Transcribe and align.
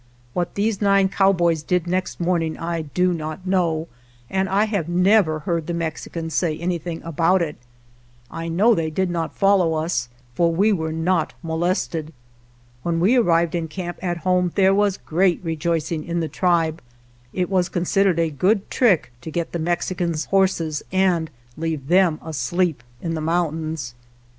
What 0.33 0.55
these 0.55 0.81
nine 0.81 1.09
cowboys 1.09 1.61
did 1.61 1.85
next 1.85 2.19
morning 2.19 2.57
I 2.57 2.81
do 2.81 3.13
not 3.13 3.45
know, 3.45 3.87
and 4.31 4.49
I 4.49 4.63
have 4.65 4.89
never 4.89 5.41
heard 5.41 5.67
the 5.67 5.75
Mexicans 5.75 6.33
say 6.33 6.57
anything 6.57 7.03
about 7.03 7.43
it; 7.43 7.55
I 8.31 8.47
know 8.47 8.73
they 8.73 8.89
did 8.89 9.11
not 9.11 9.35
follow 9.37 9.75
us, 9.75 10.09
for 10.33 10.51
we 10.51 10.73
were 10.73 10.91
not 10.91 11.33
molested. 11.43 12.13
When 12.81 12.99
we 12.99 13.15
arrived 13.15 13.53
in 13.53 13.67
camp 13.67 13.99
at 14.03 14.17
home 14.25 14.51
there 14.55 14.73
was 14.73 14.97
great 14.97 15.39
rejoicing 15.43 16.03
in 16.03 16.19
the 16.19 16.27
tribe. 16.27 16.81
It 17.31 17.47
was 17.47 17.69
considered 17.69 18.17
a 18.17 18.31
good 18.31 18.71
trick 18.71 19.11
to 19.21 19.29
get 19.29 19.51
the 19.51 19.59
Mexicans' 19.59 20.25
horses 20.25 20.81
and 20.91 21.29
leave 21.57 21.89
them 21.89 22.19
asleep 22.25 22.81
in 23.03 23.13
the 23.13 23.21
mountains. 23.21 23.93